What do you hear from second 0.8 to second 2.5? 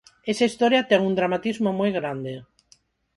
ten un dramatismo moi grande.